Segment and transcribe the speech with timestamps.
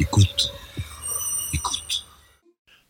[0.00, 0.50] Écoute.
[1.52, 2.06] Écoute.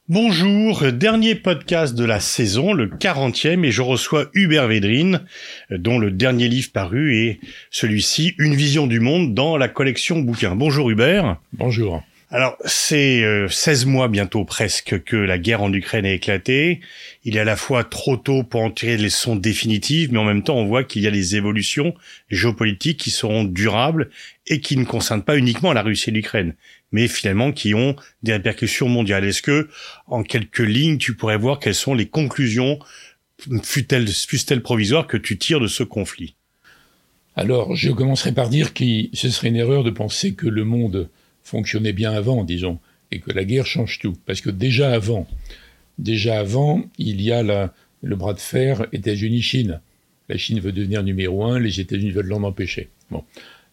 [0.08, 5.24] Bonjour, dernier podcast de la saison, le 40e, et je reçois Hubert Védrine,
[5.70, 7.40] dont le dernier livre paru est
[7.72, 10.54] celui-ci, Une vision du monde dans la collection bouquins.
[10.54, 11.38] Bonjour Hubert.
[11.52, 12.00] Bonjour.
[12.32, 16.78] Alors, c'est euh, 16 mois bientôt presque que la guerre en Ukraine a éclaté.
[17.24, 20.24] Il est à la fois trop tôt pour en tirer les leçons définitives, mais en
[20.24, 21.92] même temps, on voit qu'il y a des évolutions
[22.28, 24.10] géopolitiques qui seront durables
[24.46, 26.54] et qui ne concernent pas uniquement la Russie et l'Ukraine,
[26.92, 29.24] mais finalement qui ont des répercussions mondiales.
[29.24, 29.68] Est-ce que,
[30.06, 32.78] en quelques lignes, tu pourrais voir quelles sont les conclusions,
[33.62, 36.34] fussent-elles provisoires, que tu tires de ce conflit?
[37.36, 41.08] Alors, je commencerai par dire que ce serait une erreur de penser que le monde
[41.42, 42.78] fonctionnait bien avant, disons,
[43.10, 44.16] et que la guerre change tout.
[44.26, 45.26] Parce que déjà avant,
[45.98, 49.80] déjà avant, il y a le bras de fer États-Unis-Chine.
[50.28, 52.88] La Chine veut devenir numéro un, les États-Unis veulent l'en empêcher.
[53.10, 53.24] Bon.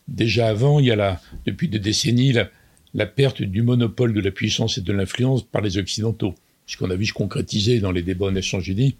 [0.07, 2.49] Déjà avant, il y a la, depuis des décennies la,
[2.93, 6.35] la perte du monopole de la puissance et de l'influence par les Occidentaux.
[6.65, 8.95] Ce qu'on a vu se concrétiser dans les débats aux Nations Unies,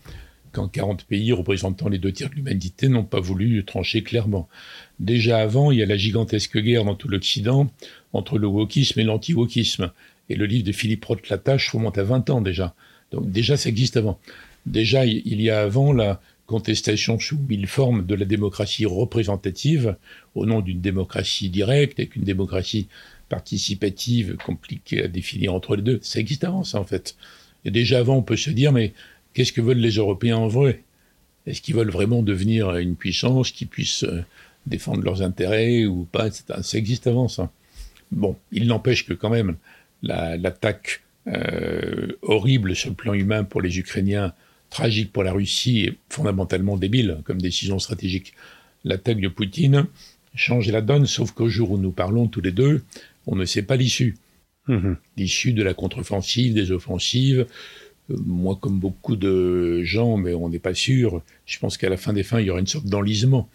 [0.52, 4.47] quand 40 pays représentant les deux tiers de l'humanité n'ont pas voulu trancher clairement.
[4.99, 7.69] Déjà avant, il y a la gigantesque guerre dans tout l'Occident
[8.13, 9.91] entre le wokisme et l'anti-wokisme.
[10.29, 12.73] Et le livre de Philippe Roth Latache remonte à 20 ans déjà.
[13.11, 14.19] Donc déjà, ça existe avant.
[14.66, 19.95] Déjà, il y a avant la contestation sous mille formes de la démocratie représentative
[20.33, 22.88] au nom d'une démocratie directe et qu'une démocratie
[23.30, 26.00] participative compliquée à définir entre les deux.
[26.02, 27.16] Ça existe avant, ça, en fait.
[27.66, 28.94] Et déjà avant, on peut se dire, mais
[29.34, 30.84] qu'est-ce que veulent les Européens en vrai?
[31.45, 34.06] Est-ce qu'ils veulent vraiment devenir une puissance qui puisse
[34.66, 37.52] défendre leurs intérêts ou pas Ça existe avant, ça.
[38.11, 39.56] Bon, il n'empêche que quand même,
[40.03, 44.34] l'attaque la, euh, horrible sur le plan humain pour les Ukrainiens,
[44.69, 48.34] tragique pour la Russie et fondamentalement débile comme décision stratégique.
[48.84, 49.88] L'attaque de Poutine
[50.36, 52.84] change la donne, sauf qu'au jour où nous parlons tous les deux,
[53.27, 54.15] on ne sait pas l'issue.
[54.67, 54.93] Mmh.
[55.15, 57.45] L'issue de la contre-offensive, des offensives.
[58.09, 61.97] Euh, moi, comme beaucoup de gens, mais on n'est pas sûr, je pense qu'à la
[61.97, 63.49] fin des fins, il y aura une sorte d'enlisement.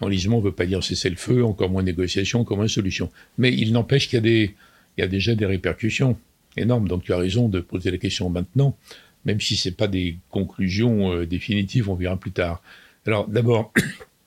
[0.00, 3.10] Enlisement ne veut pas dire cesser le feu, encore moins négociation, encore moins solution.
[3.38, 4.54] Mais il n'empêche qu'il y, a des,
[4.96, 6.16] il y a déjà des répercussions
[6.56, 6.88] énormes.
[6.88, 8.76] Donc tu as raison de poser la question maintenant,
[9.24, 12.62] même si ce n'est pas des conclusions euh, définitives, on verra plus tard.
[13.06, 13.72] Alors d'abord,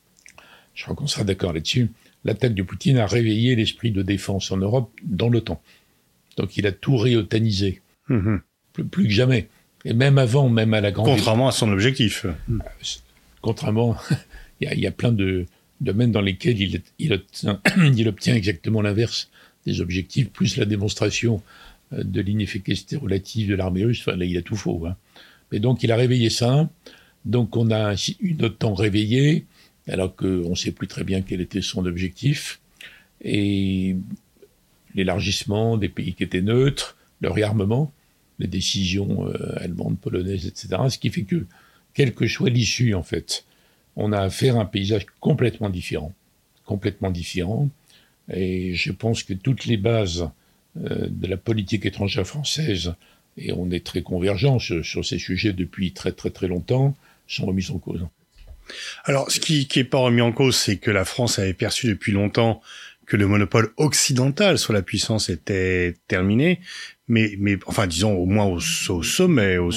[0.73, 1.89] je crois qu'on sera d'accord là-dessus,
[2.25, 5.61] l'attaque de Poutine a réveillé l'esprit de défense en Europe dans l'OTAN.
[6.37, 8.37] Donc il a tout réotanisé, mmh.
[8.73, 9.47] plus, plus, que jamais.
[9.85, 11.05] Et même avant, même à la grande...
[11.05, 12.25] Contrairement à son objectif.
[13.41, 13.95] Contrairement,
[14.59, 15.45] il y, y, a plein de
[15.79, 17.61] domaines dans lesquels il, il, obtient,
[17.95, 19.29] il obtient exactement l'inverse
[19.65, 21.41] des objectifs, plus la démonstration
[21.93, 24.01] euh, de l'inefficacité relative de l'armée russe.
[24.01, 24.85] Enfin, là, il a tout faux.
[24.87, 24.95] Hein.
[25.51, 26.69] Mais donc, il a réveillé ça.
[27.25, 29.45] Donc, on a une OTAN réveillée,
[29.87, 32.59] alors qu'on ne sait plus très bien quel était son objectif.
[33.21, 33.95] Et
[34.93, 37.91] l'élargissement des pays qui étaient neutres, le réarmement,
[38.39, 40.83] les décisions euh, allemandes, polonaises, etc.
[40.89, 41.45] Ce qui fait que,
[41.93, 43.45] quelle que soit l'issue, en fait,
[43.95, 46.13] on a affaire à un paysage complètement différent.
[46.65, 47.69] Complètement différent.
[48.31, 50.29] Et je pense que toutes les bases
[50.77, 52.95] euh, de la politique étrangère française,
[53.37, 56.95] et on est très convergents sur, sur, ces sujets depuis très très très longtemps,
[57.27, 58.05] sont remises en cause.
[59.03, 62.11] Alors, ce qui n'est pas remis en cause, c'est que la France avait perçu depuis
[62.11, 62.61] longtemps
[63.05, 66.59] que le monopole occidental sur la puissance était terminé,
[67.07, 68.59] mais, mais enfin, disons au moins au,
[68.89, 69.69] au sommet, au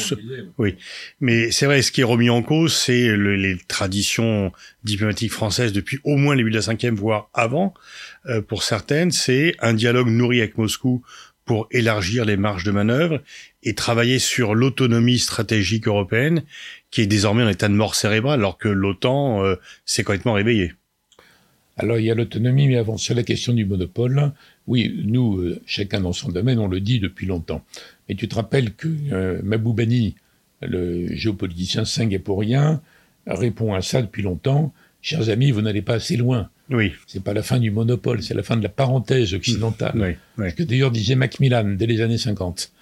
[0.56, 0.77] oui.
[1.21, 4.50] Mais c'est vrai, ce qui est remis en cause, c'est le, les traditions
[4.84, 7.75] diplomatiques françaises depuis au moins le début de la cinquième, voire avant.
[8.27, 11.03] Euh, pour certaines, c'est un dialogue nourri avec Moscou
[11.44, 13.22] pour élargir les marges de manœuvre
[13.63, 16.43] et travailler sur l'autonomie stratégique européenne,
[16.91, 20.73] qui est désormais en état de mort cérébrale, alors que l'OTAN euh, s'est complètement réveillée.
[21.77, 24.33] Alors il y a l'autonomie, mais avant, sur la question du monopole,
[24.67, 27.65] oui, nous, euh, chacun dans son domaine, on le dit depuis longtemps.
[28.09, 30.17] Mais tu te rappelles que euh, Maboubani,
[30.63, 32.81] le géopoliticien singapourien,
[33.27, 34.72] répond à ça depuis longtemps.
[35.03, 36.51] Chers amis, vous n'allez pas assez loin.
[36.71, 36.93] Oui.
[37.07, 39.93] C'est pas la fin du monopole, c'est la fin de la parenthèse occidentale.
[39.95, 40.51] Oui, oui.
[40.51, 42.72] Ce que d'ailleurs disait Macmillan dès les années 50.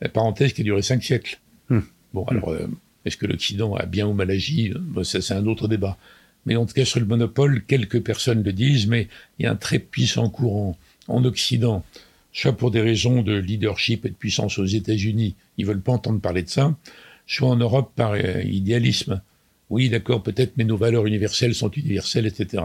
[0.00, 1.38] La parenthèse qui a duré cinq siècles.
[1.68, 1.80] Hmm.
[2.12, 2.68] Bon, alors, euh,
[3.04, 5.96] est-ce que l'Occident a bien ou mal agi bon, Ça, c'est un autre débat.
[6.44, 9.08] Mais en tout cas, sur le monopole, quelques personnes le disent, mais
[9.38, 10.76] il y a un très puissant courant
[11.08, 11.84] en Occident,
[12.32, 16.20] soit pour des raisons de leadership et de puissance aux États-Unis, ils veulent pas entendre
[16.20, 16.76] parler de ça,
[17.26, 19.20] soit en Europe par euh, idéalisme.
[19.70, 22.62] Oui, d'accord, peut-être, mais nos valeurs universelles sont universelles, etc.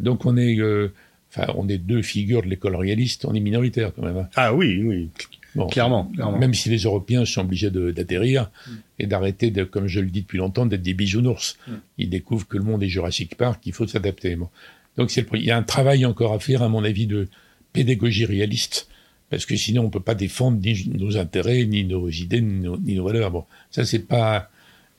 [0.00, 0.92] Donc on est, euh,
[1.30, 4.16] enfin, on est deux figures de l'école réaliste, on est minoritaire quand même.
[4.16, 4.28] Hein.
[4.34, 5.10] Ah oui, oui.
[5.54, 8.70] Bon, clairement, clairement, Même si les Européens sont obligés d'atterrir mm.
[9.00, 11.56] et d'arrêter, de, comme je le dis depuis longtemps, d'être des bisounours.
[11.66, 11.72] Mm.
[11.98, 14.36] Ils découvrent que le monde est Jurassic Park, qu'il faut s'adapter.
[14.36, 14.48] Bon.
[14.96, 17.28] Donc il y a un travail encore à faire, à mon avis, de
[17.72, 18.88] pédagogie réaliste
[19.30, 22.94] parce que sinon on ne peut pas défendre ni nos intérêts, ni nos idées, ni
[22.94, 23.30] nos, valeurs.
[23.30, 24.50] Bon, ça c'est pas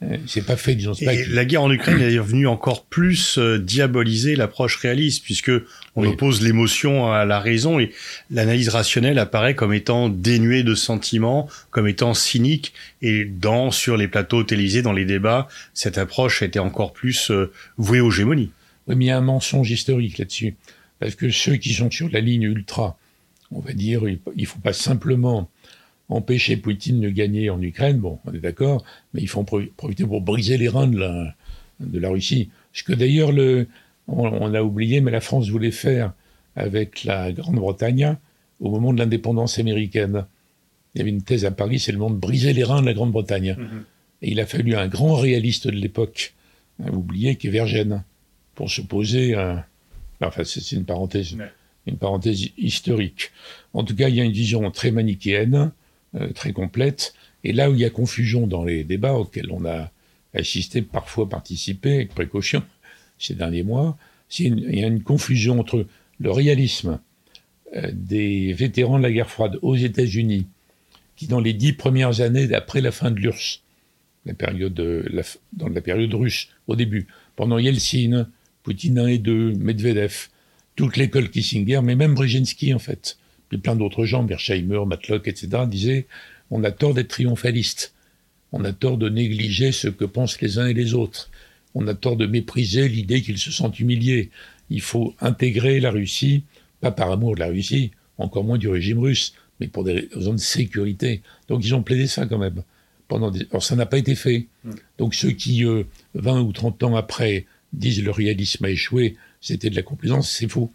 [0.04, 0.94] euh, c'est pas fait, disons.
[0.94, 5.52] Et la guerre en Ukraine est venue encore plus euh, diaboliser l'approche réaliste, puisque
[5.96, 7.92] on oppose l'émotion à la raison et
[8.32, 12.74] l'analyse rationnelle apparaît comme étant dénuée de sentiments, comme étant cynique.
[13.04, 17.52] Et dans sur les plateaux télévisés, dans les débats, cette approche était encore plus euh,
[17.78, 18.52] vouée aux gémonies.
[18.88, 20.56] Oui, mais il y a un mensonge historique là-dessus,
[21.00, 22.98] parce que ceux qui sont sur la ligne ultra,
[23.52, 24.02] on va dire,
[24.36, 25.50] il faut pas simplement
[26.12, 30.06] empêcher Poutine de gagner en Ukraine, bon, on est d'accord, mais il faut en profiter
[30.06, 31.36] pour briser les reins de la,
[31.80, 32.50] de la Russie.
[32.74, 33.68] Ce que d'ailleurs, le,
[34.08, 36.14] on, a oublié, mais la France voulait faire
[36.56, 38.18] avec la Grande-Bretagne
[38.60, 40.26] au moment de l'indépendance américaine.
[40.94, 42.86] Il y avait une thèse à Paris, c'est le monde de briser les reins de
[42.86, 43.56] la Grande-Bretagne.
[43.58, 43.84] Mm-hmm.
[44.24, 46.34] Et il a fallu un grand réaliste de l'époque,
[46.84, 48.04] hein, oublié, qui est Vergène,
[48.56, 49.64] pour se poser un...
[50.22, 51.36] Enfin, c'est une parenthèse,
[51.88, 53.32] une parenthèse historique.
[53.74, 55.72] En tout cas, il y a une vision très manichéenne
[56.36, 57.14] très complète.
[57.44, 59.92] Et là où il y a confusion dans les débats auxquels on a
[60.34, 62.64] assisté, parfois participé avec précaution
[63.20, 63.98] ces derniers mois,
[64.40, 65.86] il y a une confusion entre
[66.20, 67.00] le réalisme
[67.76, 70.48] euh, des vétérans de la guerre froide aux États-Unis,
[71.16, 73.62] qui dans les dix premières années après la fin de l'URSS,
[74.26, 74.74] la période,
[75.54, 78.28] dans la période russe, au début, pendant Yeltsin,
[78.64, 80.28] Poutine 1 et 2, Medvedev,
[80.76, 83.18] toute l'école Kissinger, mais même Brzezinski en fait,
[83.52, 86.08] puis plein d'autres gens, Bersheimer, Matlock, etc., disaient
[86.52, 87.94] on a tort d'être triomphaliste.
[88.54, 91.30] On a tort de négliger ce que pensent les uns et les autres.
[91.76, 94.30] On a tort de mépriser l'idée qu'ils se sentent humiliés.
[94.70, 96.46] Il faut intégrer la Russie,
[96.80, 100.34] pas par amour de la Russie, encore moins du régime russe, mais pour des raisons
[100.34, 101.22] de sécurité.
[101.50, 102.64] Donc ils ont plaidé ça quand même.
[103.10, 103.46] Pendant des...
[103.50, 104.48] Alors ça n'a pas été fait.
[104.64, 104.72] Mm.
[104.98, 109.70] Donc ceux qui, 20 euh, ou 30 ans après, disent le réalisme a échoué, c'était
[109.70, 110.72] de la complaisance, c'est faux.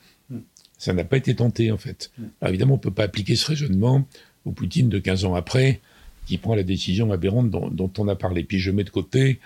[0.78, 2.10] Ça n'a pas été tenté, en fait.
[2.18, 2.24] Mm.
[2.40, 4.06] Alors, évidemment, on ne peut pas appliquer ce raisonnement
[4.44, 5.80] au Poutine de 15 ans après,
[6.26, 8.44] qui prend la décision aberrante dont, on a parlé.
[8.44, 9.38] Puis je mets de côté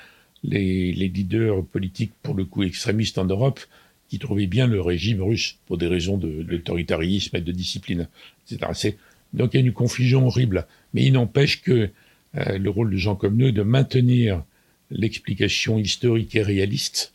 [0.43, 3.61] les, leaders politiques, pour le coup extrémistes en Europe,
[4.09, 8.09] qui trouvaient bien le régime russe pour des raisons d'autoritarisme et de discipline,
[8.50, 8.97] etc.
[9.32, 10.67] Donc il y a une confusion horrible.
[10.94, 11.91] Mais il n'empêche que
[12.37, 14.43] euh, le rôle de gens comme nous est de maintenir
[14.91, 17.15] l'explication historique et réaliste,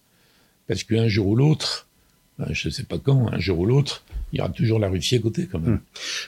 [0.67, 1.84] parce qu'un jour ou l'autre,
[2.37, 4.03] ben, je ne sais pas quand, un jour ou l'autre,
[4.33, 5.75] il y aura toujours la Russie à côté quand même.
[5.75, 5.81] Hmm.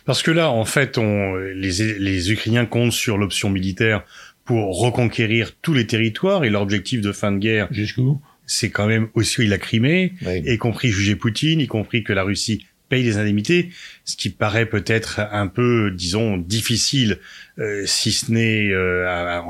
[0.06, 4.04] Parce que là, en fait, on, les, les Ukrainiens comptent sur l'option militaire
[4.46, 7.68] pour reconquérir tous les territoires et leur objectif de fin de guerre.
[7.70, 8.22] Jusqu'où?
[8.46, 12.66] C'est quand même aussi la Crimée, y compris juger Poutine, y compris que la Russie
[12.88, 13.72] paye des indemnités,
[14.06, 17.20] ce qui paraît peut-être un peu, disons, difficile,
[17.60, 19.44] euh, si ce n'est euh, à,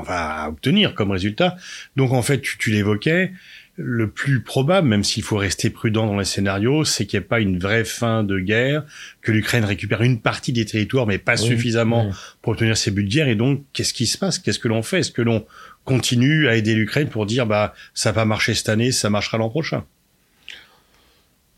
[0.44, 1.56] à, obtenir comme résultat.
[1.94, 3.30] Donc en fait, tu, tu l'évoquais,
[3.80, 7.28] le plus probable, même s'il faut rester prudent dans les scénarios, c'est qu'il n'y ait
[7.28, 8.84] pas une vraie fin de guerre,
[9.22, 12.10] que l'Ukraine récupère une partie des territoires, mais pas suffisamment
[12.42, 13.28] pour obtenir ses buts de guerre.
[13.28, 14.40] Et donc, qu'est-ce qui se passe?
[14.40, 14.98] Qu'est-ce que l'on fait?
[14.98, 15.46] Est-ce que l'on
[15.84, 19.48] continue à aider l'Ukraine pour dire, bah, ça va marcher cette année, ça marchera l'an
[19.48, 19.84] prochain?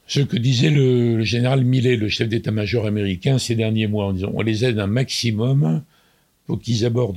[0.07, 4.31] Ce que disait le, général Millet, le chef d'état-major américain, ces derniers mois, en disant,
[4.35, 5.83] on les aide un maximum
[6.47, 7.15] pour qu'ils abordent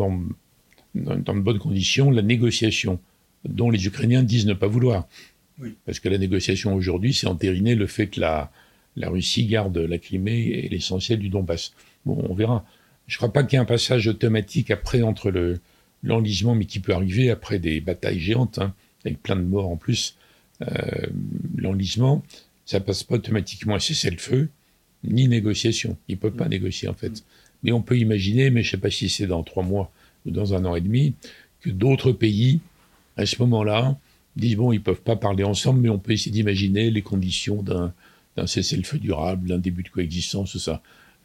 [0.96, 3.00] dans de bonnes conditions la négociation
[3.48, 5.08] dont les Ukrainiens disent ne pas vouloir.
[5.86, 8.52] Parce que la négociation aujourd'hui, c'est entériner le fait que la,
[8.96, 11.74] la Russie garde la Crimée et l'essentiel du Donbass.
[12.06, 12.66] Bon, on verra.
[13.08, 15.60] Je ne crois pas qu'il y ait un passage automatique après entre le
[16.04, 18.74] l'enlisement, mais qui peut arriver après des batailles géantes, hein,
[19.06, 20.18] avec plein de morts en plus.
[20.62, 21.08] Euh,
[21.56, 22.24] l'enlisement,
[22.66, 24.50] ça passe pas automatiquement à cesser le feu,
[25.04, 25.98] ni négociation.
[26.08, 26.50] Il ne peut pas mm.
[26.50, 27.10] négocier en fait.
[27.10, 27.22] Mm.
[27.64, 29.92] Mais on peut imaginer, mais je ne sais pas si c'est dans trois mois
[30.26, 31.16] ou dans un an et demi,
[31.62, 32.60] que d'autres pays
[33.18, 33.98] à ce moment-là,
[34.36, 37.94] disent bon, ils peuvent pas parler ensemble, mais on peut essayer d'imaginer les conditions d'un,
[38.46, 40.82] cessez-le-feu durable, d'un début de coexistence, tout ça.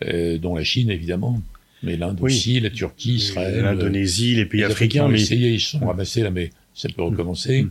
[0.06, 1.42] Euh, dont la Chine, évidemment,
[1.82, 3.62] mais l'Inde aussi, la Turquie, Israël.
[3.62, 5.08] L'Indonésie, les pays africains.
[5.08, 5.20] mais...
[5.20, 7.64] essayé, ils sont ramassés là, mais ça peut recommencer.
[7.64, 7.70] Mm.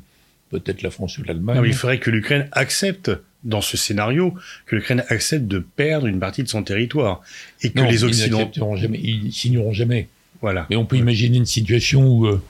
[0.50, 1.62] Peut-être la France ou l'Allemagne.
[1.66, 3.12] il faudrait que l'Ukraine accepte,
[3.44, 4.34] dans ce scénario,
[4.66, 7.22] que l'Ukraine accepte de perdre une partie de son territoire.
[7.62, 8.76] Et que les Occidentaux.
[8.76, 10.08] Ils jamais, ils signeront jamais.
[10.42, 10.68] Voilà.
[10.70, 12.42] Mais on peut imaginer une situation où euh,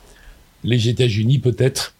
[0.67, 1.95] les États-Unis, peut-être,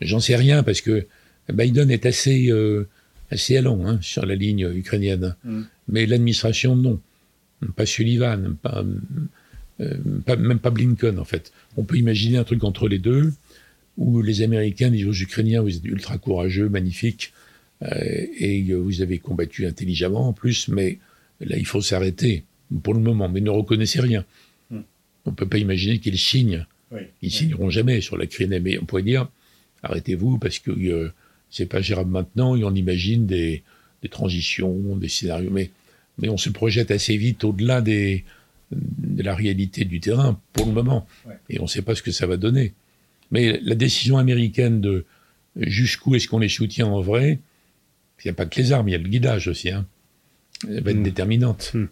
[0.00, 1.06] j'en sais rien, parce que
[1.52, 2.88] Biden est assez, euh,
[3.30, 5.34] assez allant hein, sur la ligne ukrainienne.
[5.44, 5.62] Mm.
[5.88, 7.00] Mais l'administration, non.
[7.76, 8.56] Pas Sullivan,
[9.80, 11.52] euh, pas, même pas Blinken, en fait.
[11.76, 13.32] On peut imaginer un truc entre les deux,
[13.98, 17.32] où les Américains disent aux Ukrainiens, vous êtes ultra courageux, magnifiques,
[17.82, 20.98] euh, et vous avez combattu intelligemment en plus, mais
[21.40, 22.44] là, il faut s'arrêter
[22.82, 24.24] pour le moment, mais ne reconnaissez rien.
[24.70, 24.80] Mm.
[25.26, 26.66] On ne peut pas imaginer qu'ils signent
[27.22, 28.60] ils signeront jamais sur la Crimée.
[28.60, 29.28] Mais on pourrait dire,
[29.82, 31.12] arrêtez-vous parce que euh,
[31.50, 33.62] c'est pas gérable maintenant et on imagine des,
[34.10, 35.50] transitions, des scénarios.
[35.50, 35.70] Mais,
[36.18, 38.24] mais on se projette assez vite au-delà des,
[38.72, 41.06] de la réalité du terrain pour le moment.
[41.48, 42.72] Et on ne sait pas ce que ça va donner.
[43.30, 45.04] Mais la décision américaine de
[45.56, 47.38] jusqu'où est-ce qu'on les soutient en vrai,
[48.24, 49.70] il n'y a pas que les armes, il y a le guidage aussi.
[49.70, 49.86] Hein.
[50.68, 51.02] Elle va être Hmm.
[51.02, 51.72] déterminante.
[51.74, 51.86] Hmm.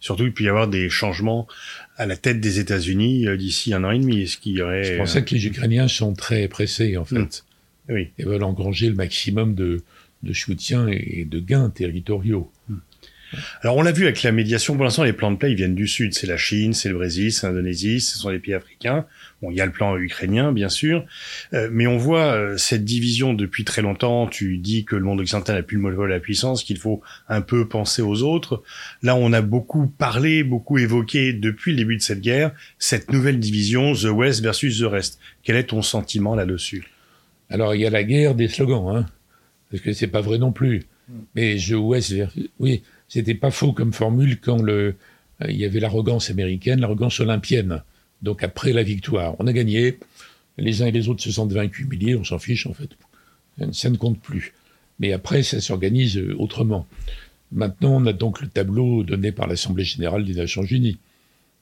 [0.00, 1.48] Surtout, il peut y avoir des changements
[1.96, 4.22] à la tête des États-Unis euh, d'ici un an et demi.
[4.22, 7.44] Est-ce qu'il y aurait C'est pour ça que les Ukrainiens sont très pressés, en fait,
[7.90, 8.08] euh, oui.
[8.18, 9.82] et veulent engranger le maximum de,
[10.22, 12.50] de soutien et de gains territoriaux.
[13.62, 14.74] Alors, on l'a vu avec la médiation.
[14.74, 16.14] Pour l'instant, les plans de paix ils viennent du sud.
[16.14, 19.06] C'est la Chine, c'est le Brésil, c'est l'Indonésie, ce sont les pays africains.
[19.40, 21.04] Bon, il y a le plan ukrainien, bien sûr,
[21.52, 24.26] Euh, mais on voit euh, cette division depuis très longtemps.
[24.28, 27.02] Tu dis que le monde occidental n'a plus le monopole de la puissance, qu'il faut
[27.28, 28.62] un peu penser aux autres.
[29.02, 33.38] Là, on a beaucoup parlé, beaucoup évoqué depuis le début de cette guerre cette nouvelle
[33.40, 35.18] division, the West versus the Rest.
[35.42, 36.84] Quel est ton sentiment là-dessus?
[37.50, 39.06] Alors, il y a la guerre des slogans, hein,
[39.70, 40.84] parce que c'est pas vrai non plus.
[41.34, 44.94] Mais je West, vers- oui, c'était pas faux comme formule quand le,
[45.42, 47.82] euh, il y avait l'arrogance américaine, l'arrogance olympienne.
[48.22, 49.98] Donc après la victoire, on a gagné,
[50.56, 52.88] les uns et les autres se sentent vaincus, humiliés, on s'en fiche en fait.
[53.72, 54.54] Ça ne compte plus.
[54.98, 56.86] Mais après, ça s'organise euh, autrement.
[57.50, 60.96] Maintenant, on a donc le tableau donné par l'Assemblée générale des Nations unies.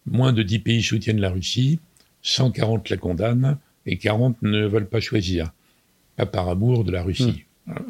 [0.07, 1.81] Moins de 10 pays soutiennent la Russie,
[2.23, 5.51] 140 la condamnent et 40 ne veulent pas choisir.
[6.17, 7.43] Pas par amour de la Russie.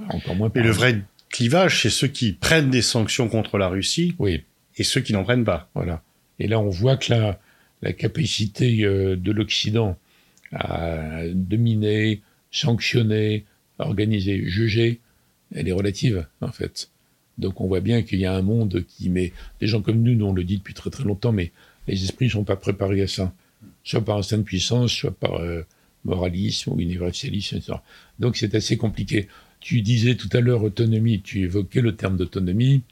[0.08, 3.68] Encore moins par Et le vrai clivage, c'est ceux qui prennent des sanctions contre la
[3.68, 4.42] Russie Oui,
[4.76, 5.70] et ceux qui n'en prennent pas.
[5.74, 6.02] voilà.
[6.38, 7.40] Et là, on voit que la,
[7.82, 9.96] la capacité euh, de l'Occident
[10.52, 13.44] à dominer, sanctionner,
[13.78, 15.00] organiser, juger,
[15.54, 16.90] elle est relative, en fait.
[17.38, 19.32] Donc on voit bien qu'il y a un monde qui met...
[19.60, 21.52] Des gens comme nous, nous on le dit depuis très très longtemps, mais
[21.88, 23.32] les esprits ne sont pas préparés à ça.
[23.82, 25.62] Soit par instinct de puissance, soit par euh,
[26.04, 27.78] moralisme ou universalisme, etc.
[28.18, 29.28] Donc c'est assez compliqué.
[29.60, 32.82] Tu disais tout à l'heure autonomie, tu évoquais le terme d'autonomie.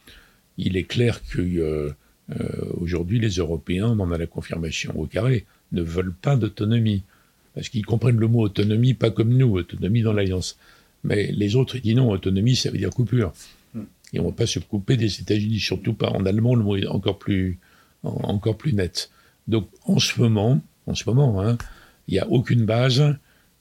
[0.59, 1.91] Il est clair que euh,
[2.39, 7.03] euh, aujourd'hui les Européens, on en a la confirmation au carré, ne veulent pas d'autonomie.
[7.55, 10.59] Parce qu'ils comprennent le mot autonomie pas comme nous, autonomie dans l'alliance.
[11.05, 13.33] Mais les autres, ils disent non, autonomie, ça veut dire coupure.
[14.13, 16.77] Et on ne va pas se couper des États-Unis, surtout pas en allemand, le mot
[16.77, 17.59] est encore plus,
[18.03, 19.11] en- encore plus net.
[19.49, 21.57] Donc en ce moment, en ce moment, hein,
[22.09, 23.17] il n'y a aucune base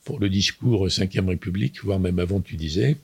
[0.08, 2.96] pour le discours 5e République, voire même avant, tu disais,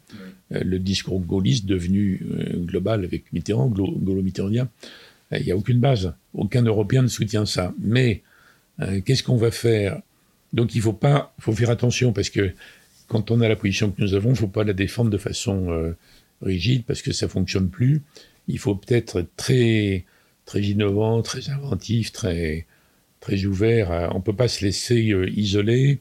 [0.53, 4.69] euh, le discours gaulliste devenu euh, global avec Mitterrand, gaulo-mitterrandien,
[5.33, 6.13] euh, il n'y a aucune base.
[6.33, 7.73] Aucun Européen ne soutient ça.
[7.77, 8.21] Mais
[8.79, 10.01] euh, qu'est-ce qu'on va faire?
[10.53, 12.53] Donc il faut pas, faut faire attention parce que
[13.09, 15.17] quand on a la position que nous avons, il ne faut pas la défendre de
[15.17, 15.91] façon euh,
[16.41, 18.01] rigide parce que ça fonctionne plus.
[18.47, 20.05] Il faut peut-être être très,
[20.45, 22.65] très innovant, très inventif, très,
[23.19, 23.91] très ouvert.
[23.91, 25.99] à- on ne peut pas se laisser euh, isoler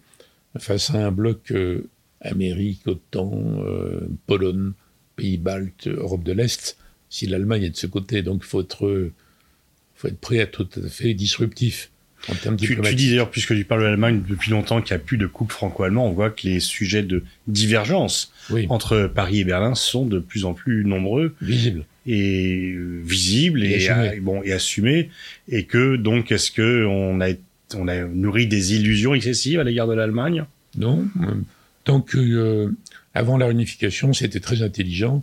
[0.58, 1.88] face à un bloc euh,
[2.20, 3.32] Amérique, OTAN,
[3.64, 4.72] euh, Pologne,
[5.16, 6.76] pays baltes, Europe de l'Est,
[7.10, 8.22] si l'Allemagne est de ce côté.
[8.22, 9.12] Donc il faut être, euh,
[9.94, 11.90] faut être prêt à tout à fait disruptif
[12.28, 15.02] en termes Tu, tu dis d'ailleurs, puisque tu parles de l'Allemagne depuis longtemps qu'il n'y
[15.02, 19.40] a plus de couple franco-allemand, on voit que les sujets de divergence Oui, entre Paris
[19.40, 21.84] et Berlin sont de plus en plus nombreux visible.
[22.06, 25.10] et euh, visibles Et bon, et assumés.
[25.48, 27.30] Et que donc, est-ce que on a,
[27.74, 30.44] on a nourri des illusions excessives à l'égard de l'Allemagne
[30.76, 31.04] Non.
[31.22, 31.34] euh,
[31.84, 32.68] Tant que, euh,
[33.14, 35.22] avant la réunification, c'était très intelligent.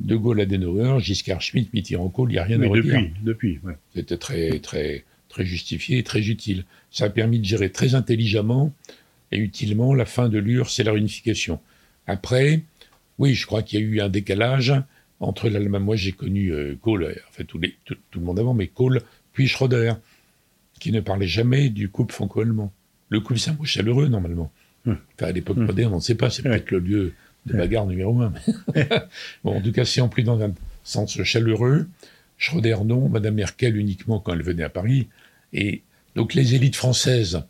[0.00, 3.10] De Gaulle, Adenauer, Giscard, Schmitt, Mitterrand, Kohl, il n'y a rien Oui, à redire.
[3.22, 3.74] depuis, ouais.
[3.94, 6.64] C'était très, très, très justifié et très utile.
[6.90, 8.74] Ça a permis de gérer très intelligemment
[9.32, 11.60] et utilement la fin de l'URSS et la réunification.
[12.06, 12.62] Après,
[13.18, 14.74] oui, je crois qu'il y a eu un décalage
[15.20, 15.82] entre l'Allemagne.
[15.84, 19.00] Moi, j'ai connu euh, Kohl, tous les, tout, tout le monde avant, mais Kohl,
[19.32, 19.92] puis Schröder,
[20.80, 22.72] qui ne parlait jamais du couple franco-allemand.
[23.08, 24.50] Le couple, c'est un mot chaleureux, normalement.
[24.84, 24.94] Hmm.
[25.16, 25.66] Enfin, à l'époque Hmm.
[25.66, 27.12] moderne, on ne sait pas, c'est peut-être le lieu
[27.46, 28.32] de bagarre numéro un.
[29.44, 30.52] bon, en tout cas, c'est en plus dans un
[30.82, 31.86] sens chaleureux.
[32.38, 33.08] Schröder, non.
[33.08, 35.08] Madame Merkel, uniquement quand elle venait à Paris.
[35.52, 35.82] Et
[36.16, 37.42] donc, les élites françaises,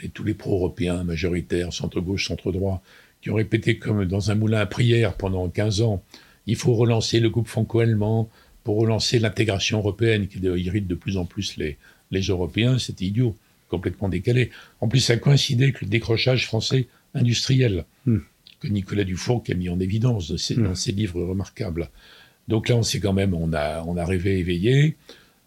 [0.00, 2.82] les- tous les pro-européens majoritaires, centre-gauche, centre-droit,
[3.22, 6.02] qui ont répété comme dans un moulin à prière pendant 15 ans,
[6.46, 8.28] il faut relancer le couple franco-allemand
[8.64, 11.76] pour relancer l'intégration européenne qui irrite de plus en plus les,
[12.14, 13.36] les Européens, c'était idiot,
[13.68, 14.50] complètement décalé.
[14.80, 18.18] En plus, ça coïncidait avec le décrochage français industriel Hmm.
[18.60, 20.64] que Nicolas Dufour qui a mis en évidence ses- Hmm.
[20.64, 21.90] dans ses livres remarquables.
[22.48, 24.96] Donc là, on sait quand même, on a, on a rêvé éveillé,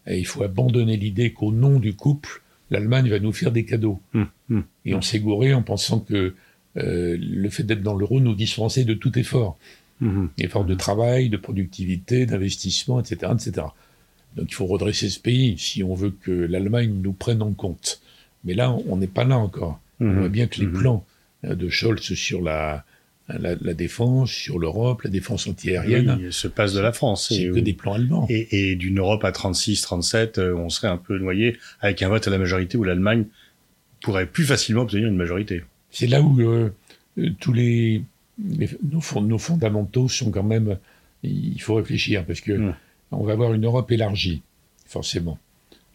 [0.06, 4.00] et il faut abandonner l'idée qu'au nom du couple, l'Allemagne va nous faire des cadeaux.
[4.14, 4.64] Hum.
[4.84, 6.34] Et on s'est gouré en pensant que
[6.76, 9.58] euh, le fait d'être dans l'euro nous dispensait de tout effort.
[10.38, 13.66] Effort de travail, de productivité, d'investissement, etc., etc.
[14.36, 18.00] Donc il faut redresser ce pays si on veut que l'Allemagne nous prenne en compte.
[18.44, 19.80] Mais là, on n'est pas là encore.
[20.00, 20.18] On Mhm.
[20.20, 20.78] voit bien que les Mhm.
[20.78, 21.04] plans
[21.44, 22.84] euh, de Scholz sur la,
[23.28, 26.18] la, la défense sur l'Europe, la défense antiaérienne.
[26.20, 27.28] Oui, se passe de la France.
[27.28, 28.26] C'est que des plans allemands.
[28.28, 32.08] Et, et d'une Europe à 36, 37, euh, on serait un peu noyé avec un
[32.08, 33.24] vote à la majorité où l'Allemagne
[34.02, 35.62] pourrait plus facilement obtenir une majorité.
[35.90, 36.70] C'est là où euh,
[37.18, 38.02] euh, tous les,
[38.44, 40.78] les nos, nos, fondamentaux sont quand même.
[41.22, 42.74] Il faut réfléchir parce que mmh.
[43.10, 44.42] On va avoir une Europe élargie,
[44.86, 45.38] forcément.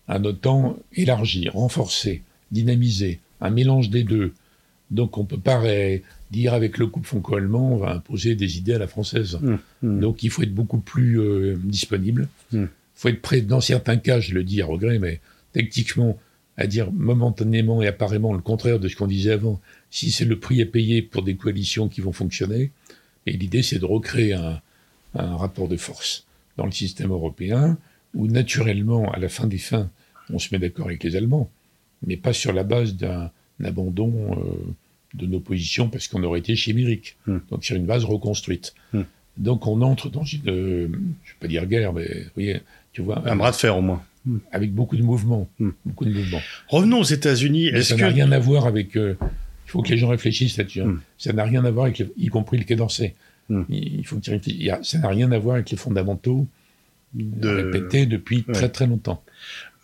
[0.07, 4.33] Un OTAN élargi, renforcé, dynamisé, un mélange des deux.
[4.91, 5.61] Donc on peut pas
[6.31, 9.39] dire avec le couple franco-allemand, on va imposer des idées à la française.
[9.41, 9.99] Mmh, mmh.
[9.99, 12.27] Donc il faut être beaucoup plus euh, disponible.
[12.51, 12.69] Il mmh.
[12.95, 15.19] faut être prêt, dans certains cas, je le dis à regret, mais
[15.53, 16.17] techniquement,
[16.57, 20.39] à dire momentanément et apparemment le contraire de ce qu'on disait avant, si c'est le
[20.39, 22.71] prix à payer pour des coalitions qui vont fonctionner.
[23.25, 24.61] Et l'idée, c'est de recréer un,
[25.15, 26.25] un, rapport de force
[26.57, 27.77] dans le système européen,
[28.13, 29.89] où naturellement, à la fin des fins,
[30.31, 31.49] on se met d'accord avec les Allemands,
[32.05, 33.31] mais pas sur la base d'un
[33.63, 34.73] abandon euh,
[35.13, 37.17] de nos positions parce qu'on aurait été chimérique.
[37.27, 37.37] Mm.
[37.49, 38.73] Donc sur une base reconstruite.
[38.93, 39.01] Mm.
[39.37, 42.61] Donc on entre dans une, euh, je ne vais pas dire guerre, mais vous voyez,
[42.91, 43.27] tu vois.
[43.27, 44.03] Un bras de fer au moins.
[44.25, 44.37] Hmm.
[44.51, 45.49] Avec beaucoup de mouvements.
[45.59, 45.71] Hmm.
[45.85, 46.41] Beaucoup de mouvements.
[46.69, 47.71] Revenons aux États-Unis.
[47.83, 48.95] Ça n'a rien à voir avec.
[48.95, 49.17] Euh,
[49.65, 50.81] il faut que les gens réfléchissent là-dessus.
[50.81, 50.87] Hein.
[50.87, 51.01] Hmm.
[51.17, 53.15] Ça n'a rien à voir avec, y compris le Quai d'Orsay.
[53.49, 56.47] Il faut que Ça n'a rien à voir avec les fondamentaux
[57.13, 57.49] de...
[57.49, 59.23] répétés depuis très très longtemps.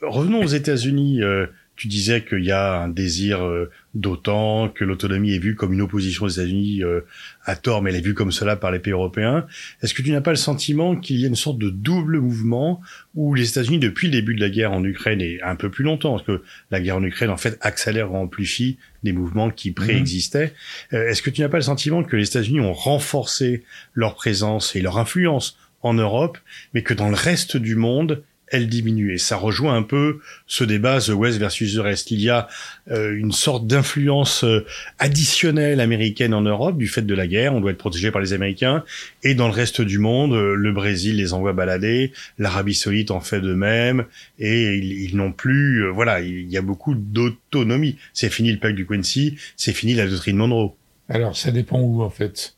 [0.02, 1.22] Revenons aux États-Unis.
[1.22, 1.48] Euh,
[1.80, 5.80] tu disais qu'il y a un désir euh, d'OTAN, que l'autonomie est vue comme une
[5.80, 7.06] opposition aux États-Unis euh,
[7.46, 9.48] à tort, mais elle est vue comme cela par les pays européens.
[9.82, 12.82] Est-ce que tu n'as pas le sentiment qu'il y a une sorte de double mouvement
[13.16, 15.86] où les États-Unis, depuis le début de la guerre en Ukraine et un peu plus
[15.86, 20.54] longtemps, parce que la guerre en Ukraine en fait accélère, amplifie des mouvements qui préexistaient.
[20.92, 24.76] Euh, est-ce que tu n'as pas le sentiment que les États-Unis ont renforcé leur présence
[24.76, 26.38] et leur influence en Europe,
[26.74, 29.14] mais que dans le reste du monde, elle diminue.
[29.14, 32.12] Et ça rejoint un peu ce débat The West versus the Rest.
[32.12, 32.48] Il y a
[32.92, 34.66] euh, une sorte d'influence euh,
[34.98, 37.54] additionnelle américaine en Europe du fait de la guerre.
[37.54, 38.84] On doit être protégé par les Américains.
[39.24, 43.22] Et dans le reste du monde, euh, le Brésil les envoie balader, l'Arabie Saoudite en
[43.22, 44.06] fait de même.
[44.40, 47.98] Et ils, n'ont plus, euh, voilà, il y a beaucoup d'autonomie.
[48.14, 50.76] C'est fini le pacte du Quincy, c'est fini la doctrine Monroe.
[51.08, 52.56] Alors ça dépend où en fait.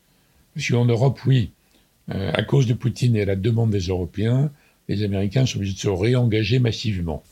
[0.53, 1.51] Parce qu'en Europe, oui,
[2.09, 4.51] à cause de Poutine et à la demande des Européens,
[4.91, 7.23] les Américains sont obligés de se réengager massivement.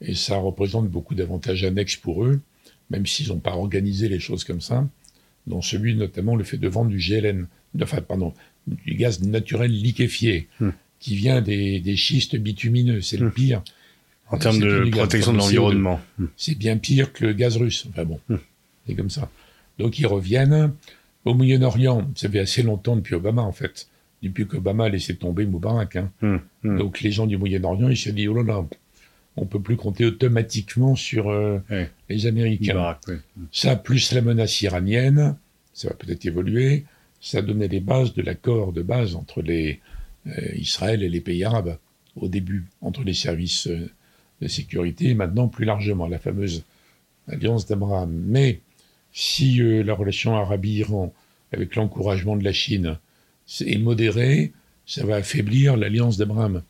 [0.00, 2.40] Et ça représente beaucoup d'avantages annexes pour eux,
[2.88, 4.88] même s'ils n'ont pas organisé les choses comme ça,
[5.46, 7.46] dont celui notamment le fait de vendre du GLN,
[7.82, 8.32] enfin pardon,
[8.66, 10.70] du gaz naturel liquéfié, hmm.
[10.98, 13.32] qui vient des, schistes bitumineux, c'est le hmm.
[13.32, 13.62] pire.
[14.30, 16.00] En termes de protection de l'environnement.
[16.18, 16.26] Hmm.
[16.36, 17.86] C'est bien pire que le gaz russe.
[17.90, 18.20] Enfin bon,
[18.86, 19.30] c'est comme ça.
[19.78, 20.72] Donc ils reviennent.
[21.26, 23.90] Au Moyen-Orient, ça fait assez longtemps depuis Obama en fait
[24.22, 25.96] depuis qu'Obama a laissé tomber Moubarak.
[25.96, 26.10] Hein.
[26.22, 26.78] Hum, hum.
[26.78, 28.66] Donc les gens du Moyen-Orient, ils se disent, oh là là,
[29.36, 31.60] on peut plus compter automatiquement sur euh,
[32.08, 32.98] les Américains.
[33.52, 35.36] Ça, plus la menace iranienne,
[35.72, 36.84] ça va peut-être évoluer,
[37.20, 39.80] ça donnait les bases de l'accord de base entre les,
[40.26, 41.78] euh, Israël et les pays arabes,
[42.16, 43.88] au début, entre les services euh,
[44.42, 46.64] de sécurité, et maintenant plus largement, la fameuse
[47.28, 48.10] alliance d'Abraham.
[48.26, 48.60] Mais
[49.12, 51.12] si la relation Arabie-Iran,
[51.52, 52.98] avec l'encouragement de la Chine,
[53.64, 54.52] et modéré,
[54.86, 56.62] ça va affaiblir l'alliance d'Abraham.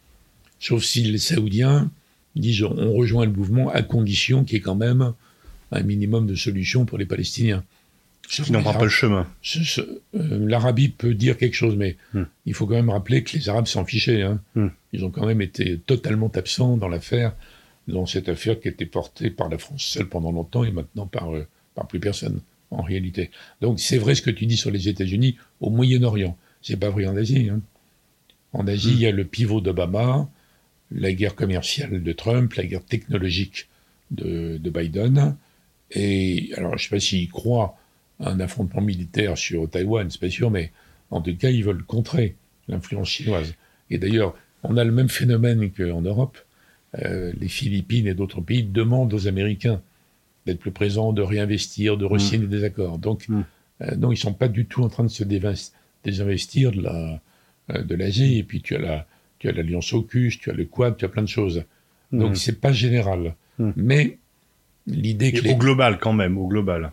[0.59, 1.91] Sauf si les Saoudiens
[2.37, 5.13] disent on rejoint le mouvement à condition qu'il y ait quand même
[5.73, 7.65] un minimum de solutions pour les Palestiniens.
[8.29, 9.27] Qui n'en pas le chemin.
[9.79, 12.25] Euh, L'Arabie peut dire quelque chose, mais hmm.
[12.47, 14.23] il faut quand même rappeler que les Arabes s'en fichaient.
[14.23, 14.41] Hein.
[14.55, 14.69] Hmm.
[14.93, 17.35] Ils ont quand même été totalement absents dans l'affaire,
[17.89, 21.07] dans cette affaire qui a été portée par la France seule pendant longtemps et maintenant
[21.07, 22.41] par, euh, par plus personne,
[22.71, 23.31] en réalité.
[23.63, 26.37] Donc c'est vrai ce que tu dis sur les États-Unis au Moyen-Orient.
[26.63, 27.49] C'est pas vrai en Asie.
[27.51, 27.61] Hein.
[28.53, 30.29] En Asie, il y a le pivot d'Obama,
[30.91, 33.69] la guerre commerciale de Trump, la guerre technologique
[34.11, 35.37] de, Biden.
[35.93, 37.77] Et alors, je ne sais pas s'ils croient
[38.19, 40.73] à un affrontement militaire sur Taïwan, c'est pas sûr, mais
[41.11, 42.37] en tout cas, ils veulent contrer
[42.69, 43.55] l'influence chinoise.
[43.89, 46.39] Et d'ailleurs, on a le même phénomène qu'en Europe.
[46.99, 49.81] Euh, les Philippines et d'autres pays demandent aux Américains
[50.45, 52.51] d'être plus présents, de réinvestir, de re-signer mm.
[52.51, 52.99] des accords.
[52.99, 53.45] Donc, mm.
[53.83, 55.71] euh, non, ils ne sont pas du tout en train de se dévasser
[56.05, 57.21] désinvestir de la
[57.71, 59.07] euh, de l'Asie et puis tu as la
[59.39, 61.65] tu as l'alliance AUKUS, tu as le Quad, tu as plein de choses.
[62.13, 62.37] Donc mmh.
[62.37, 63.71] c'est pas général, mmh.
[63.77, 64.19] mais
[64.87, 66.91] l'idée que au global quand même, au global.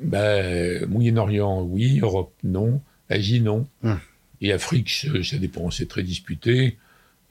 [0.00, 3.94] Ben, Moyen-Orient, oui, Europe, non, Asie, non, mmh.
[4.40, 4.90] et Afrique,
[5.22, 6.76] ça dépend, c'est très disputé,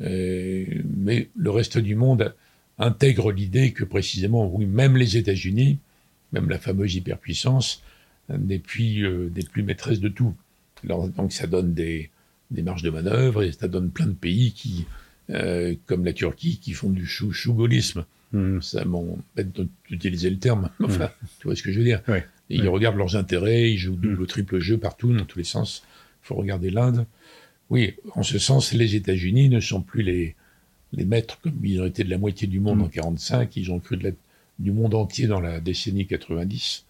[0.02, 0.66] euh,
[0.98, 2.34] mais le reste du monde
[2.78, 5.78] intègre l'idée que précisément, oui, même les États-Unis,
[6.32, 7.84] même la fameuse hyperpuissance,
[8.30, 10.34] n'est plus, euh, plus maîtresse de tout
[10.84, 12.10] donc ça donne des,
[12.52, 14.86] marges de manœuvre et ça donne plein de pays qui,
[15.30, 18.06] euh, comme la Turquie, qui font du chou chougolisme.
[18.32, 18.62] Mmh.
[18.62, 21.28] Ça m'embête d'utiliser le terme, enfin, mmh.
[21.40, 22.02] tu vois ce que je veux dire?
[22.50, 25.84] Et Ils regardent leurs intérêts, ils jouent double, triple jeu partout, dans tous les sens.
[26.24, 27.06] Il faut regarder l'Inde.
[27.70, 30.36] Oui, en ce sens, les États-Unis ne sont plus les,
[30.94, 33.56] les maîtres comme ils ont été de la moitié du monde en 45.
[33.56, 34.14] Ils ont cru de
[34.60, 36.86] du monde entier dans la décennie 90.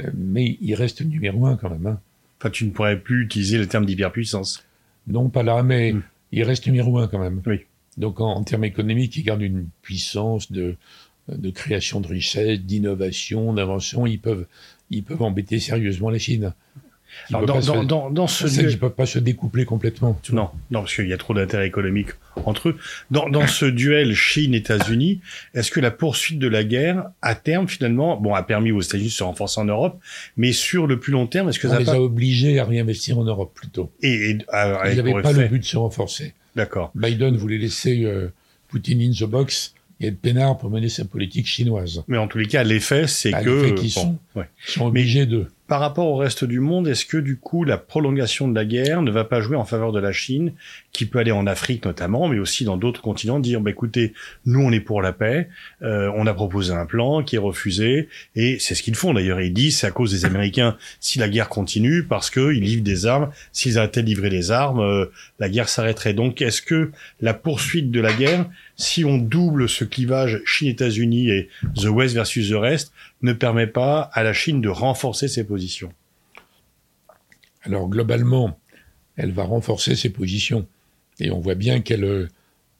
[0.00, 1.86] Euh, mais ils restent numéro un quand même.
[1.86, 2.00] Hein.
[2.44, 4.62] Enfin, tu ne pourrais plus utiliser le terme d'hyperpuissance.
[5.06, 6.02] Non, pas là, mais mm.
[6.32, 7.40] ils restent numéro un quand même.
[7.46, 7.60] Oui.
[7.96, 10.76] Donc en, termes économiques, ils gardent une puissance de,
[11.28, 14.06] de création de richesse, d'innovation, d'invention.
[14.06, 14.46] Ils peuvent,
[14.90, 16.52] ils peuvent embêter sérieusement la Chine.
[17.28, 18.70] Alors dans, dans, dans, ce duel...
[18.70, 20.18] ils ne peuvent pas se découpler complètement.
[20.32, 22.10] Non, non, parce qu'il y a trop d'intérêts économiques
[22.44, 22.76] entre eux.
[23.10, 25.20] Dans, dans ce duel Chine-États-Unis,
[25.54, 29.08] est-ce que la poursuite de la guerre, à terme, finalement, bon, a permis aux États-Unis
[29.08, 30.00] de se renforcer en Europe,
[30.36, 33.18] mais sur le plus long terme, est-ce que On ça les a obligés à réinvestir
[33.18, 33.90] en Europe plutôt.
[34.02, 36.34] Et, et ah, ils n'avaient pas le but de se renforcer.
[36.56, 36.92] D'accord.
[36.94, 38.28] Biden voulait laisser euh,
[38.68, 42.02] Poutine in the box et être peinard pour mener sa politique chinoise.
[42.08, 43.74] Mais en tous les cas, l'effet, c'est que...
[43.82, 44.48] Ils sont, ouais.
[44.66, 48.48] sont obligés de par rapport au reste du monde, est-ce que du coup la prolongation
[48.48, 50.52] de la guerre ne va pas jouer en faveur de la Chine,
[50.92, 54.12] qui peut aller en Afrique notamment, mais aussi dans d'autres continents, dire bah, écoutez,
[54.44, 55.48] nous on est pour la paix,
[55.82, 59.40] euh, on a proposé un plan qui est refusé, et c'est ce qu'ils font d'ailleurs.
[59.40, 63.06] Ils disent c'est à cause des Américains si la guerre continue, parce qu'ils livrent des
[63.06, 63.30] armes.
[63.52, 65.06] S'ils arrêtaient de livrer les armes, euh,
[65.38, 66.14] la guerre s'arrêterait.
[66.14, 68.46] Donc est-ce que la poursuite de la guerre,
[68.76, 72.92] si on double ce clivage Chine-États-Unis et the West versus the Rest,
[73.24, 75.92] ne permet pas à la Chine de renforcer ses positions
[77.62, 78.60] Alors globalement,
[79.16, 80.66] elle va renforcer ses positions.
[81.20, 82.28] Et on voit bien qu'elle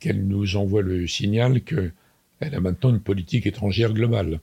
[0.00, 1.92] qu'elle nous envoie le signal qu'elle
[2.40, 4.40] a maintenant une politique étrangère globale.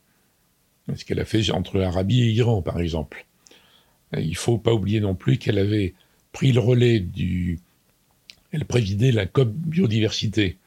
[0.96, 3.26] Ce qu'elle a fait entre l'Arabie et l'Iran, par exemple.
[4.18, 5.94] Il ne faut pas oublier non plus qu'elle avait
[6.32, 7.60] pris le relais du...
[8.52, 10.58] Elle présidait la COP biodiversité,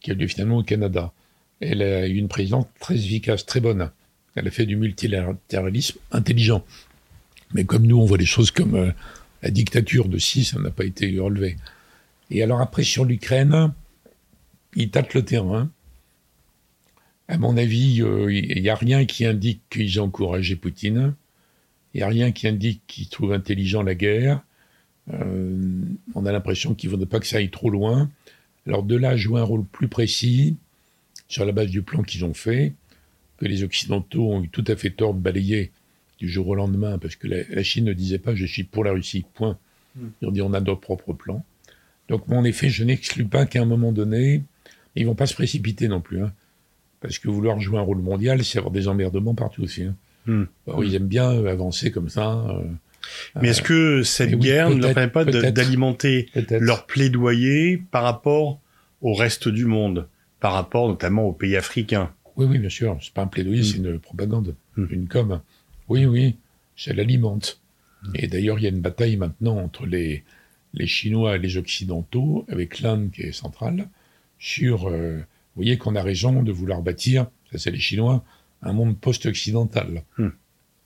[0.00, 1.12] qui a lieu finalement au Canada.
[1.60, 3.90] Elle a eu une présidente très efficace, très bonne.
[4.34, 6.64] Elle a fait du multilatéralisme intelligent.
[7.52, 8.90] Mais comme nous, on voit les choses comme euh,
[9.42, 11.56] la dictature de 6, ça n'a pas été relevé.
[12.30, 13.72] Et alors après, sur l'Ukraine,
[14.74, 15.70] ils tâtent le terrain.
[17.28, 21.14] À mon avis, euh, il n'y a rien qui indique qu'ils ont encouragé Poutine.
[21.92, 24.42] Il n'y a rien qui indique qu'ils trouvent intelligent la guerre.
[25.12, 25.82] Euh,
[26.14, 28.10] on a l'impression qu'ils ne voudraient pas que ça aille trop loin.
[28.66, 30.56] Alors de là, jouer un rôle plus précis
[31.28, 32.72] sur la base du plan qu'ils ont fait,
[33.38, 35.72] que les Occidentaux ont eu tout à fait tort de balayer
[36.18, 38.92] du jour au lendemain, parce que la, Chine ne disait pas je suis pour la
[38.92, 39.58] Russie, point.
[39.96, 40.08] Hmm.
[40.20, 41.44] Ils ont dit on a nos propres plans.
[42.08, 44.42] Donc, en effet, je n'exclus pas qu'à un moment donné,
[44.94, 46.32] ils vont pas se précipiter non plus, hein,
[47.00, 49.84] parce que vouloir jouer un rôle mondial, c'est avoir des emmerdements partout aussi.
[49.84, 49.96] Hein.
[50.26, 50.44] Hmm.
[50.82, 52.46] Ils aiment bien euh, avancer comme ça.
[52.48, 52.62] Euh,
[53.40, 58.60] mais est-ce que cette guerre ne leur permet pas d'alimenter leur plaidoyer par rapport
[59.02, 60.08] au reste du monde,
[60.40, 62.10] par rapport notamment aux pays africains?
[62.36, 62.98] Oui, oui, bien sûr.
[63.00, 63.64] C'est pas un plaidoyer, mm.
[63.64, 64.86] c'est une propagande, mm.
[64.90, 65.40] une com.
[65.88, 66.36] Oui, oui,
[66.76, 67.60] ça l'alimente.
[68.02, 68.12] Mm.
[68.14, 70.24] Et d'ailleurs, il y a une bataille maintenant entre les,
[70.72, 73.88] les Chinois et les Occidentaux, avec l'Inde qui est centrale,
[74.38, 74.88] sur.
[74.88, 78.24] Euh, vous voyez qu'on a raison de vouloir bâtir, ça c'est les Chinois,
[78.62, 80.02] un monde post-occidental.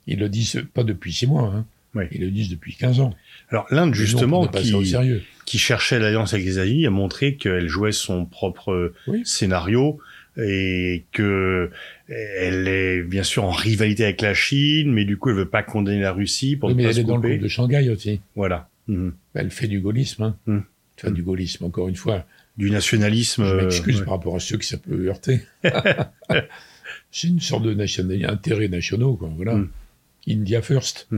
[0.07, 1.65] Ils le disent pas depuis six mois, hein.
[2.13, 3.15] Ils le disent depuis 15 ans.
[3.49, 4.73] Alors l'Inde, justement, qui,
[5.47, 8.93] qui, cherchait l'alliance avec les États-Unis, a montré qu'elle jouait son propre
[9.25, 9.99] scénario
[10.39, 11.71] et que
[12.09, 15.63] elle est bien sûr en rivalité avec la Chine, mais du coup elle veut pas
[15.63, 18.21] condamner la Russie pour oui, mais elle est dans le groupe de Shanghai aussi.
[18.37, 18.69] Voilà.
[18.87, 19.13] Mhm.
[19.35, 20.37] Elle fait du gaullisme, hein.
[20.47, 20.63] Mhm.
[20.99, 22.25] Enfin, du gaullisme encore une fois.
[22.57, 23.45] Du nationalisme.
[23.45, 25.43] Je m'excuse euh, par rapport à ceux qui ça peut heurter.
[27.11, 28.25] C'est une sorte de national...
[28.27, 29.31] intérêt nationaux, quoi.
[29.37, 29.55] Voilà.
[29.55, 29.69] Mhm.
[30.29, 31.09] India first.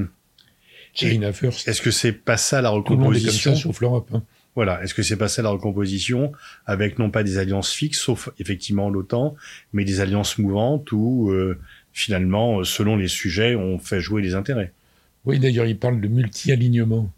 [0.94, 1.66] China first.
[1.68, 4.10] Est-ce que c'est pas ça la recomposition Tout le monde est comme ça, sauf l'Europe.
[4.12, 4.22] Hein.
[4.54, 4.82] Voilà.
[4.82, 6.32] Est-ce que c'est pas ça la recomposition
[6.66, 9.36] avec non pas des alliances fixes, sauf effectivement l'OTAN,
[9.72, 11.58] mais des alliances mouvantes où euh,
[11.92, 14.72] finalement, selon les sujets, on fait jouer les intérêts.
[15.24, 17.10] Oui, d'ailleurs, il parle de multi-alignement.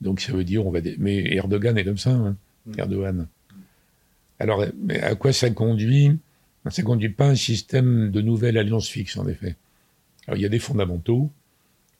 [0.00, 0.80] Donc ça veut dire on va.
[0.98, 2.78] Mais Erdogan est comme ça, hein, mm.
[2.78, 3.26] Erdogan.
[4.38, 6.18] Alors, mais à quoi ça conduit?
[6.70, 9.56] Ça conduit pas un système de nouvelles alliances fixes, en effet.
[10.26, 11.30] Alors, il y a des fondamentaux.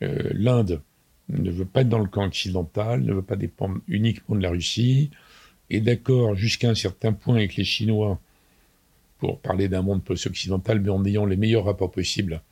[0.02, 0.80] Euh, L'Inde
[1.28, 4.50] ne veut pas être dans le camp occidental, ne veut pas dépendre uniquement de la
[4.50, 5.10] Russie,
[5.70, 8.20] est d'accord jusqu'à un certain point avec les Chinois
[9.18, 12.42] pour parler d'un monde post-occidental, mais en ayant les meilleurs rapports possibles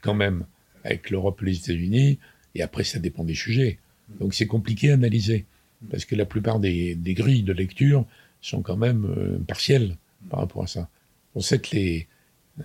[0.00, 0.44] quand même
[0.84, 2.18] avec l'Europe et les États-Unis,
[2.54, 3.78] et après ça dépend des sujets.
[4.20, 5.46] Donc c'est compliqué à analyser,
[5.90, 8.04] parce que la plupart des, grilles de lecture
[8.40, 9.96] sont quand même euh, partielles
[10.28, 10.88] par rapport à ça.
[11.34, 11.68] On sait que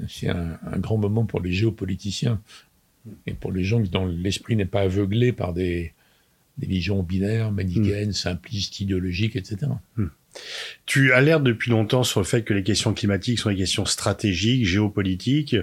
[0.07, 2.41] c'est un, un, grand moment pour les géopoliticiens
[3.27, 5.93] et pour les gens dont l'esprit n'est pas aveuglé par des,
[6.57, 8.13] visions binaires, manichéennes, hmm.
[8.13, 9.71] simplistes, idéologiques, etc.
[9.95, 10.07] Hmm.
[10.85, 14.65] Tu alertes depuis longtemps sur le fait que les questions climatiques sont des questions stratégiques,
[14.65, 15.55] géopolitiques.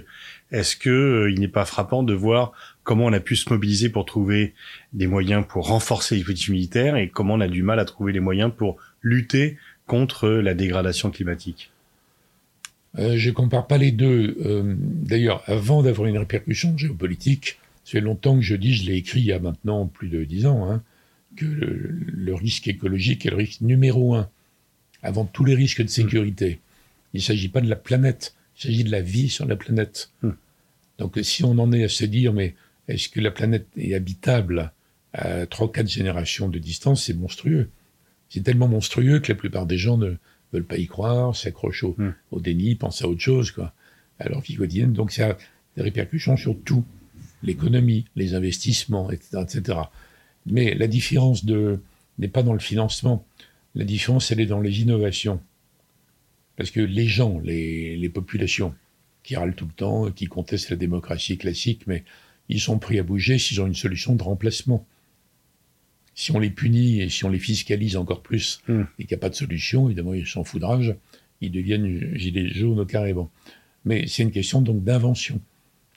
[0.51, 3.89] Est-ce que euh, il n'est pas frappant de voir comment on a pu se mobiliser
[3.89, 4.55] pour trouver
[4.93, 8.13] des moyens pour renforcer les politiques militaires et comment on a du mal à trouver
[8.13, 11.71] les moyens pour lutter contre la dégradation climatique?
[12.99, 14.37] Euh, Je compare pas les deux.
[14.45, 19.21] Euh, D'ailleurs, avant d'avoir une répercussion géopolitique, fait longtemps que je dis, je l'ai écrit
[19.21, 20.83] il y a maintenant plus de dix ans, hein,
[21.37, 24.29] que le, le, risque écologique est le risque numéro un,
[25.03, 26.61] avant tous les risques de sécurité.
[27.15, 30.11] Il ne s'agit pas de la planète, il s'agit de la vie sur la planète.
[30.23, 30.37] Hum.
[30.99, 32.55] Donc si on en est à se dire, mais
[32.89, 34.73] est-ce que la planète est habitable
[35.15, 37.71] à trois, quatre générations de distance C'est monstrueux.
[38.29, 40.17] C'est tellement monstrueux que la plupart des gens ne
[40.53, 42.15] veulent pas y croire, s'accrochent au, mmh.
[42.33, 43.73] au, déni, pensent à autre chose, quoi.
[44.19, 45.37] Alors qu'ils quotidienne, donc ça a
[45.77, 46.85] des répercussions sur tout,
[47.43, 49.79] l'économie, les investissements, etc., etc.
[50.47, 51.81] Mais la différence de
[52.19, 53.25] n'est pas dans le financement.
[53.75, 55.41] La différence, elle est dans les innovations.
[56.57, 58.75] Parce que les gens, les, les populations,
[59.23, 62.03] qui râlent tout le temps, qui contestent la démocratie classique, mais
[62.49, 64.87] ils sont pris à bouger s'ils ont une solution de remplacement.
[66.19, 68.83] Si on les punit et si on les fiscalise encore plus mm.
[68.99, 70.97] et qu'il n'y a pas de solution, évidemment, ils s'en foudrage,
[71.41, 73.31] ils deviennent gilets jaunes au carrément.
[73.85, 75.41] Mais c'est une question donc d'invention.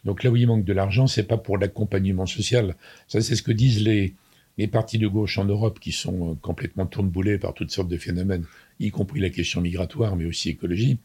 [0.05, 2.75] Donc là où il manque de l'argent, c'est pas pour l'accompagnement social.
[3.07, 4.13] Ça, c'est ce que disent les,
[4.60, 7.97] les partis de gauche en Europe qui sont euh, complètement tourneboulés par toutes sortes de
[7.97, 8.45] phénomènes,
[8.79, 10.99] y compris la question migratoire, mais aussi écologie.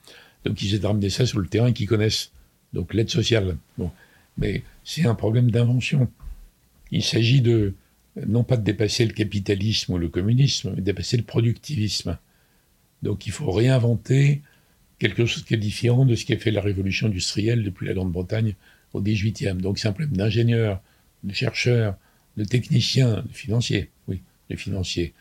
[0.45, 2.33] Donc ils essaient de ramener ça sur le terrain qu'ils connaissent.
[2.75, 3.57] Donc l'aide sociale.
[3.79, 3.91] Bon.
[4.37, 6.07] Mais c'est un problème d'invention.
[6.91, 7.73] Il s'agit de,
[8.27, 12.19] non pas de dépasser le capitalisme ou le communisme, mais de dépasser le productivisme.
[13.03, 14.43] Donc il faut réinventer
[14.99, 17.95] quelque chose qui est différent de ce qui a fait la révolution industrielle depuis la
[17.95, 18.55] Grande-Bretagne
[18.95, 19.55] au XVIIIe.
[19.55, 20.81] Donc c'est un problème d'ingénieurs,
[21.25, 21.97] de chercheurs,
[22.37, 25.13] de techniciens, de financiers, oui, de financiers.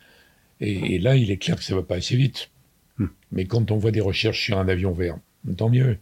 [0.60, 2.48] Et, et, là, il est clair que ça va pas assez vite.
[2.96, 3.08] Hmm.
[3.32, 5.18] Mais quand on voit des recherches sur un avion vert,
[5.54, 5.98] tant mieux.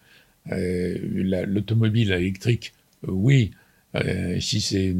[0.52, 2.72] Euh, L'automobile électrique,
[3.06, 3.52] euh, oui,
[3.94, 4.94] euh, si,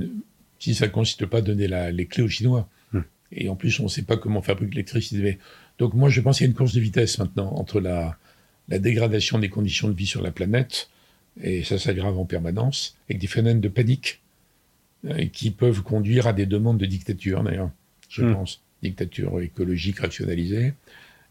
[0.65, 2.67] si ça ne consiste pas à donner la, les clés aux Chinois.
[2.95, 3.03] Hmm.
[3.33, 5.39] Et en plus, on ne sait pas comment fabriquer l'électricité.
[5.79, 8.17] Donc moi, je pense qu'il y a une course de vitesse maintenant entre la,
[8.69, 10.89] la dégradation des conditions de vie sur la planète,
[11.43, 14.23] et ça s'aggrave en permanence, avec des phénomènes de panique
[15.05, 17.71] euh, qui peuvent conduire à des demandes de dictature, d'ailleurs,
[18.09, 18.33] je hmm.
[18.33, 18.63] pense.
[18.83, 20.73] Dictature écologique rationalisée.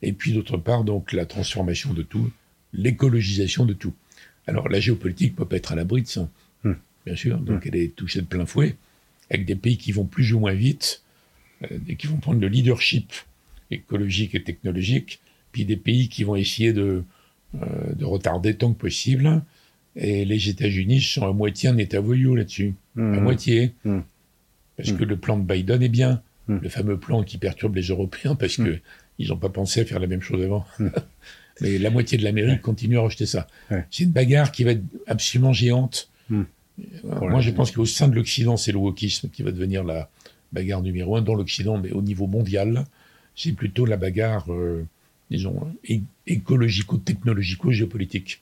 [0.04, 2.32] Et puis d'autre part, donc la transformation de tout,
[2.72, 3.94] l'écologisation de tout.
[4.46, 6.30] Alors la géopolitique peut pas être à l'abri de ça
[7.06, 7.38] bien sûr.
[7.40, 8.76] Donc elle est touchée de plein fouet,
[9.30, 11.04] avec des pays qui vont plus ou moins vite,
[11.64, 13.14] euh, et qui vont prendre le leadership
[13.72, 15.20] écologique et technologique,
[15.52, 17.04] puis des pays qui vont essayer de,
[17.56, 19.42] euh, de retarder tant que possible.
[19.96, 22.74] Et les États-Unis sont à moitié un État voyou là-dessus.
[22.98, 23.20] À mmh.
[23.20, 23.74] moitié.
[23.86, 24.00] Mmh.
[24.78, 24.98] Parce mmh.
[24.98, 26.22] que le plan de Biden est bien.
[26.50, 28.80] Le fameux plan qui perturbe les Européens parce que
[29.18, 30.66] ils n'ont pas pensé à faire la même chose avant.
[31.62, 33.48] Mais la moitié de l'Amérique continue à rejeter ça.
[33.90, 36.10] C'est une bagarre qui va être absolument géante.
[37.04, 40.10] Moi, je pense qu'au sein de l'Occident, c'est le wokisme qui va devenir la
[40.52, 42.86] bagarre numéro un dans l'Occident, mais au niveau mondial,
[43.36, 44.84] c'est plutôt la bagarre, euh,
[45.30, 45.72] disons,
[46.28, 48.42] écologico-technologico-géopolitique.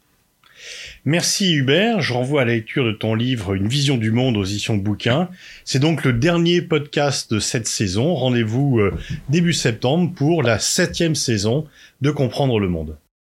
[1.06, 4.44] Merci Hubert, je renvoie à la lecture de ton livre Une vision du monde aux
[4.44, 5.28] éditions de bouquins.
[5.66, 8.14] C'est donc le dernier podcast de cette saison.
[8.14, 8.94] Rendez-vous euh,
[9.30, 11.66] début septembre pour la septième saison
[12.02, 12.96] de Comprendre le monde.